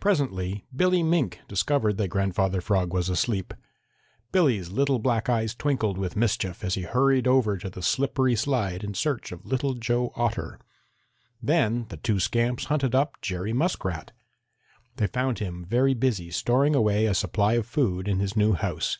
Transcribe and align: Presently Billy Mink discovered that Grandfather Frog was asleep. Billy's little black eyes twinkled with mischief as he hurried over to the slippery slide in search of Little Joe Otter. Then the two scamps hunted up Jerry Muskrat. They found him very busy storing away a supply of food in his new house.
Presently 0.00 0.66
Billy 0.74 1.04
Mink 1.04 1.42
discovered 1.46 1.96
that 1.98 2.08
Grandfather 2.08 2.60
Frog 2.60 2.92
was 2.92 3.08
asleep. 3.08 3.54
Billy's 4.32 4.70
little 4.70 4.98
black 4.98 5.28
eyes 5.28 5.54
twinkled 5.54 5.96
with 5.96 6.16
mischief 6.16 6.64
as 6.64 6.74
he 6.74 6.82
hurried 6.82 7.28
over 7.28 7.56
to 7.58 7.70
the 7.70 7.80
slippery 7.80 8.34
slide 8.34 8.82
in 8.82 8.94
search 8.94 9.30
of 9.30 9.46
Little 9.46 9.74
Joe 9.74 10.12
Otter. 10.16 10.58
Then 11.40 11.86
the 11.88 11.98
two 11.98 12.18
scamps 12.18 12.64
hunted 12.64 12.96
up 12.96 13.22
Jerry 13.22 13.52
Muskrat. 13.52 14.10
They 14.96 15.06
found 15.06 15.38
him 15.38 15.64
very 15.64 15.94
busy 15.94 16.32
storing 16.32 16.74
away 16.74 17.06
a 17.06 17.14
supply 17.14 17.52
of 17.52 17.64
food 17.64 18.08
in 18.08 18.18
his 18.18 18.36
new 18.36 18.54
house. 18.54 18.98